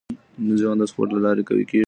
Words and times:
ذهن 0.61 0.77
د 0.79 0.83
سپورت 0.91 1.09
له 1.13 1.19
لارې 1.25 1.47
قوي 1.49 1.65
کېږي. 1.69 1.79